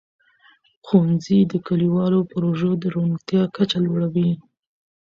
ښوونځي 0.85 1.39
د 1.51 1.53
کلیوالو 1.67 2.19
پروژو 2.31 2.71
د 2.81 2.83
روڼتیا 2.95 3.41
کچه 3.55 3.77
لوړوي. 3.85 4.31